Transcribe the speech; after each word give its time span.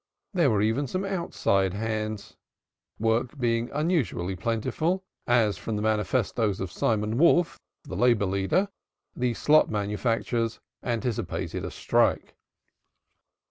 There 0.33 0.49
were 0.49 0.63
even 0.63 0.87
some 0.87 1.05
outside 1.05 1.75
"hands," 1.75 2.35
work 2.97 3.37
being 3.37 3.69
unusually 3.71 4.35
plentiful, 4.35 5.03
as 5.27 5.59
from 5.59 5.75
the 5.75 5.83
manifestos 5.83 6.59
of 6.59 6.71
Simon 6.71 7.19
Wolf, 7.19 7.59
the 7.83 7.95
labor 7.95 8.25
leader, 8.25 8.69
the 9.15 9.35
slop 9.35 9.69
manufacturers 9.69 10.59
anticipated 10.83 11.63
a 11.63 11.69
strike. 11.69 12.33